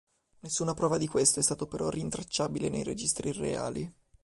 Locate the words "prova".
0.73-0.97